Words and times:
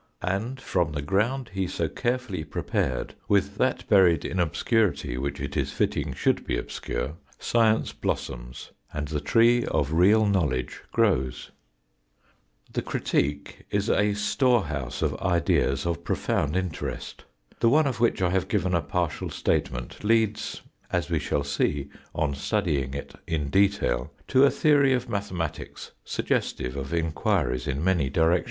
And 0.23 0.59
from 0.59 0.93
the 0.93 1.01
ground 1.03 1.51
he 1.53 1.67
so 1.67 1.87
carefully 1.87 2.43
prepared 2.43 3.13
with 3.27 3.59
that 3.59 3.87
buried 3.87 4.25
in 4.25 4.39
obscurity, 4.39 5.15
which 5.15 5.39
it 5.39 5.55
is 5.55 5.71
fitting 5.71 6.11
should 6.13 6.43
be 6.43 6.57
obscure, 6.57 7.13
science 7.37 7.93
blossoms 7.93 8.71
and 8.91 9.09
the 9.09 9.19
tree 9.21 9.63
of 9.63 9.93
real 9.93 10.25
knowledge 10.25 10.81
grows. 10.91 11.51
The 12.73 12.81
critique 12.81 13.67
is 13.69 13.91
a 13.91 14.15
storehouse 14.15 15.03
of 15.03 15.15
ideas 15.19 15.85
of 15.85 16.03
profound 16.03 16.55
interest. 16.55 17.23
The 17.59 17.69
one 17.69 17.85
of 17.85 17.99
which 17.99 18.23
I 18.23 18.31
have 18.31 18.47
given 18.47 18.73
a 18.73 18.81
partial 18.81 19.29
statement 19.29 20.03
leads, 20.03 20.63
as 20.91 21.11
we 21.11 21.19
shall 21.19 21.43
see 21.43 21.89
on 22.15 22.33
studying 22.33 22.95
it 22.95 23.13
in 23.27 23.49
detail, 23.49 24.11
to 24.29 24.45
a 24.45 24.49
theory 24.49 24.93
of 24.93 25.07
mathematics 25.09 25.91
suggestive 26.03 26.75
of 26.75 26.91
enquiries 26.91 27.67
in 27.67 27.83
many 27.83 28.09
direptjon?. 28.09 28.39